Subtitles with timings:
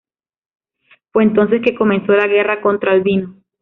[1.13, 3.37] Fue entonces que comenzó la guerra contra Albino.